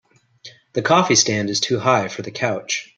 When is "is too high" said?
1.51-2.07